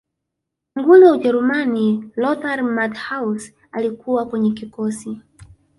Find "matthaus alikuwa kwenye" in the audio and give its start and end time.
2.63-4.51